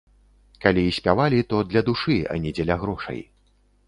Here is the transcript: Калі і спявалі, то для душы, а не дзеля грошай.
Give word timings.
Калі 0.63 0.85
і 0.91 0.95
спявалі, 0.99 1.41
то 1.53 1.59
для 1.73 1.83
душы, 1.89 2.17
а 2.31 2.39
не 2.47 2.55
дзеля 2.57 2.79
грошай. 2.85 3.21